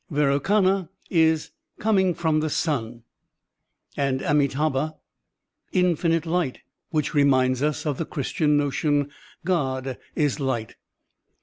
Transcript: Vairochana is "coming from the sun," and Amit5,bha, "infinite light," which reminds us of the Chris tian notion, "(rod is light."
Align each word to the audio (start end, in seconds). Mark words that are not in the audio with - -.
Vairochana 0.11 0.89
is 1.11 1.51
"coming 1.77 2.15
from 2.15 2.39
the 2.39 2.49
sun," 2.49 3.03
and 3.95 4.19
Amit5,bha, 4.21 4.95
"infinite 5.73 6.25
light," 6.25 6.61
which 6.89 7.13
reminds 7.13 7.61
us 7.61 7.85
of 7.85 7.99
the 7.99 8.05
Chris 8.05 8.31
tian 8.31 8.57
notion, 8.57 9.11
"(rod 9.45 9.99
is 10.15 10.39
light." 10.39 10.75